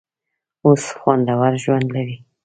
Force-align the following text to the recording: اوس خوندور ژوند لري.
اوس 0.65 0.83
خوندور 0.99 1.53
ژوند 1.63 1.87
لري. 1.95 2.17